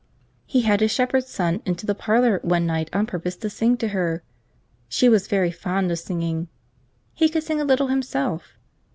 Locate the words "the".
1.85-1.93